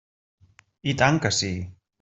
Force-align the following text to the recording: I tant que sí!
I 0.93 0.97
tant 1.03 1.23
que 1.27 1.35
sí! 1.43 1.55